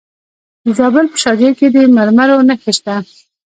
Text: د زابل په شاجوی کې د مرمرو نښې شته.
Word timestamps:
د 0.63 0.65
زابل 0.77 1.05
په 1.11 1.17
شاجوی 1.23 1.51
کې 1.59 1.67
د 1.75 1.77
مرمرو 1.95 2.45
نښې 2.47 2.71
شته. 2.77 2.95